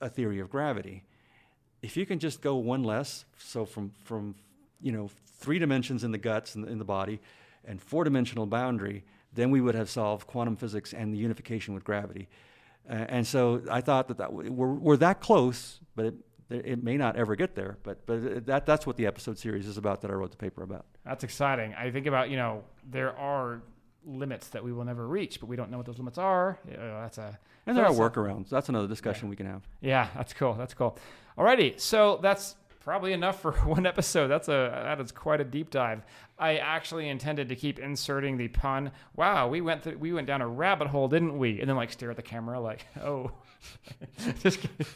[0.00, 1.02] a, theory of gravity.
[1.82, 4.36] If you can just go one less, so from, from
[4.80, 7.20] you know, three dimensions in the guts and in, in the body,
[7.64, 9.02] and four dimensional boundary,
[9.32, 12.28] then we would have solved quantum physics and the unification with gravity.
[12.88, 16.14] Uh, and so I thought that, that we're, we're that close, but it,
[16.50, 19.66] it may not ever get there, but but uh, that that's what the episode series
[19.66, 20.86] is about that I wrote the paper about.
[21.04, 21.74] That's exciting.
[21.74, 23.62] I think about you know there are
[24.06, 26.58] limits that we will never reach, but we don't know what those limits are.
[26.68, 28.50] You oh, know, that's a and there are workarounds.
[28.50, 29.30] That's another discussion yeah.
[29.30, 29.62] we can have.
[29.80, 30.54] Yeah, that's cool.
[30.54, 30.98] That's cool.
[31.38, 34.28] Alrighty, so that's probably enough for one episode.
[34.28, 36.02] That's a that is quite a deep dive.
[36.38, 38.92] I actually intended to keep inserting the pun.
[39.16, 41.60] Wow, we went through, we went down a rabbit hole, didn't we?
[41.60, 43.32] And then like stare at the camera like, oh,
[44.40, 44.86] just kidding.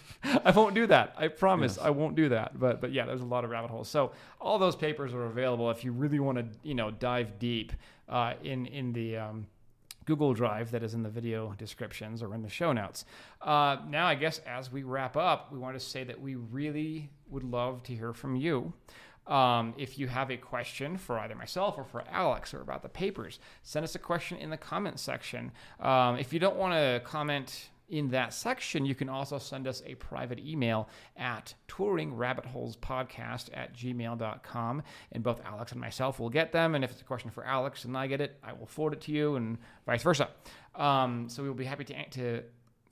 [0.44, 1.14] I won't do that.
[1.16, 1.86] I promise yes.
[1.86, 2.58] I won't do that.
[2.60, 3.88] But but yeah, there's a lot of rabbit holes.
[3.88, 7.72] So all those papers are available if you really want to you know dive deep
[8.08, 9.46] uh, in in the um,
[10.04, 13.04] Google Drive that is in the video descriptions or in the show notes.
[13.40, 17.10] Uh, now, I guess as we wrap up, we want to say that we really
[17.30, 18.72] would love to hear from you.
[19.26, 22.88] Um, if you have a question for either myself or for Alex or about the
[22.88, 25.52] papers, send us a question in the comment section.
[25.80, 29.82] Um, if you don't want to comment in that section, you can also send us
[29.86, 34.82] a private email at turingrabbitholespodcast at gmail.com.
[35.12, 36.74] And both Alex and myself will get them.
[36.74, 39.00] And if it's a question for Alex and I get it, I will forward it
[39.02, 40.28] to you and vice versa.
[40.74, 42.42] Um, so we will be happy to, to,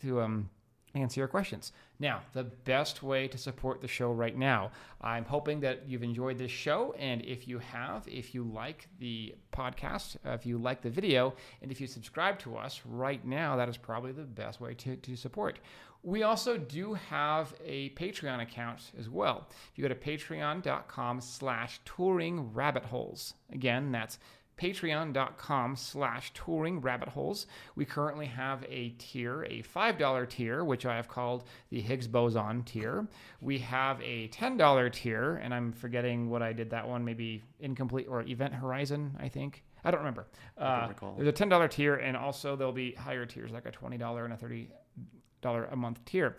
[0.03, 0.51] to um,
[0.95, 1.73] answer your questions.
[1.99, 4.71] Now, the best way to support the show right now,
[5.01, 6.95] I'm hoping that you've enjoyed this show.
[6.99, 11.35] And if you have, if you like the podcast, uh, if you like the video,
[11.63, 14.97] and if you subscribe to us right now, that is probably the best way to,
[14.97, 15.59] to support.
[16.03, 19.49] We also do have a Patreon account as well.
[19.51, 24.19] If you go to patreon.com slash turing rabbit holes, again, that's
[24.61, 27.47] patreon.com slash turing rabbit holes.
[27.75, 32.63] We currently have a tier a $5 tier which i have called the higgs boson
[32.65, 33.07] tier.
[33.41, 38.07] We have a $10 tier and i'm forgetting what i did that one maybe incomplete
[38.09, 39.63] or event horizon i think.
[39.85, 40.27] I don't remember.
[40.59, 43.71] I don't uh, there's a $10 tier and also there'll be higher tiers like a
[43.71, 46.35] $20 and a $30 a month tier.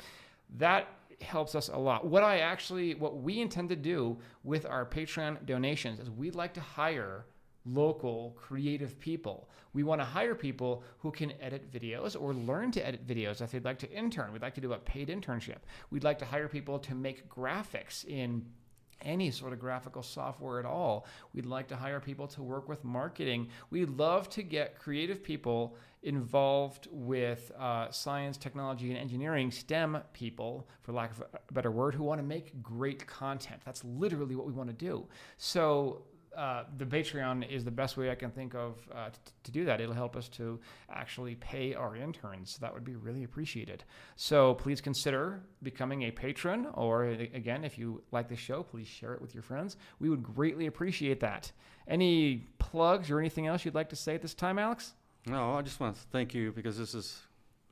[0.57, 0.87] That
[1.21, 2.05] helps us a lot.
[2.05, 6.53] What I actually, what we intend to do with our Patreon donations is we'd like
[6.55, 7.25] to hire
[7.67, 9.49] local creative people.
[9.73, 13.51] We want to hire people who can edit videos or learn to edit videos if
[13.51, 14.31] they'd like to intern.
[14.31, 15.59] We'd like to do a paid internship.
[15.91, 18.45] We'd like to hire people to make graphics in
[19.01, 21.05] any sort of graphical software at all.
[21.33, 23.49] We'd like to hire people to work with marketing.
[23.69, 30.67] We'd love to get creative people involved with uh, science, technology, and engineering, STEM people,
[30.81, 33.61] for lack of a better word, who want to make great content.
[33.65, 35.07] That's literally what we want to do.
[35.37, 36.03] So,
[36.37, 39.65] uh, the Patreon is the best way I can think of uh, t- to do
[39.65, 39.81] that.
[39.81, 40.59] It'll help us to
[40.89, 42.57] actually pay our interns.
[42.59, 43.83] That would be really appreciated.
[44.15, 49.13] So please consider becoming a patron, or again, if you like the show, please share
[49.15, 49.77] it with your friends.
[49.99, 51.51] We would greatly appreciate that.
[51.87, 54.93] Any plugs or anything else you'd like to say at this time, Alex?
[55.25, 57.21] No, I just want to thank you because this is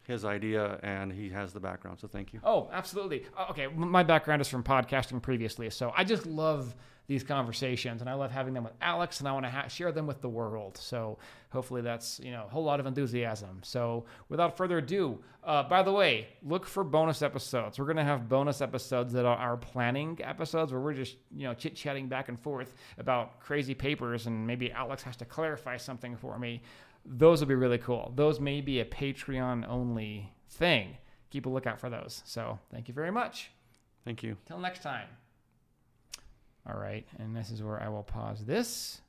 [0.08, 2.00] his idea and he has the background.
[2.00, 2.40] So thank you.
[2.44, 3.26] Oh, absolutely.
[3.38, 6.76] Uh, Okay, my background is from podcasting previously, so I just love
[7.08, 9.92] these conversations and I love having them with Alex, and I want to ha- share
[9.92, 10.78] them with the world.
[10.78, 11.18] So
[11.50, 13.60] hopefully that's you know a whole lot of enthusiasm.
[13.64, 17.80] So without further ado, uh, by the way, look for bonus episodes.
[17.80, 21.54] We're gonna have bonus episodes that are our planning episodes where we're just you know
[21.54, 26.16] chit chatting back and forth about crazy papers, and maybe Alex has to clarify something
[26.18, 26.62] for me.
[27.06, 28.12] Those will be really cool.
[28.16, 30.98] Those may be a Patreon only thing.
[31.30, 32.24] Keep a lookout for those.
[32.26, 33.52] So thank you very much.
[34.06, 34.38] Thank you.
[34.48, 35.08] Till next time.
[36.68, 39.02] All right, and this is where I will pause this.